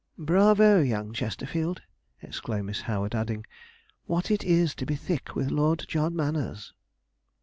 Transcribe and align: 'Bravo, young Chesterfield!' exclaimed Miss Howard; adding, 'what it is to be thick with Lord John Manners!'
'Bravo, 0.17 0.79
young 0.81 1.13
Chesterfield!' 1.13 1.83
exclaimed 2.23 2.65
Miss 2.65 2.81
Howard; 2.81 3.13
adding, 3.13 3.45
'what 4.07 4.31
it 4.31 4.43
is 4.43 4.73
to 4.73 4.85
be 4.87 4.95
thick 4.95 5.35
with 5.35 5.51
Lord 5.51 5.85
John 5.87 6.15
Manners!' 6.15 6.73